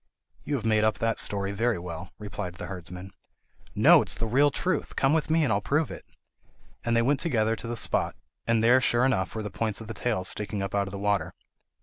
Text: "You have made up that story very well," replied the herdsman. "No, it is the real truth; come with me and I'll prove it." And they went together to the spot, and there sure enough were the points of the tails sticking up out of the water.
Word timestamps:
"You 0.43 0.55
have 0.55 0.65
made 0.65 0.83
up 0.83 0.97
that 0.97 1.19
story 1.19 1.51
very 1.51 1.77
well," 1.77 2.09
replied 2.17 2.55
the 2.55 2.65
herdsman. 2.65 3.11
"No, 3.75 4.01
it 4.01 4.09
is 4.09 4.15
the 4.15 4.25
real 4.25 4.49
truth; 4.49 4.95
come 4.95 5.13
with 5.13 5.29
me 5.29 5.43
and 5.43 5.53
I'll 5.53 5.61
prove 5.61 5.91
it." 5.91 6.07
And 6.83 6.97
they 6.97 7.03
went 7.03 7.19
together 7.19 7.55
to 7.57 7.67
the 7.67 7.77
spot, 7.77 8.15
and 8.47 8.63
there 8.63 8.81
sure 8.81 9.05
enough 9.05 9.35
were 9.35 9.43
the 9.43 9.51
points 9.51 9.79
of 9.79 9.85
the 9.87 9.93
tails 9.93 10.27
sticking 10.27 10.63
up 10.63 10.73
out 10.73 10.87
of 10.87 10.91
the 10.91 10.97
water. 10.97 11.35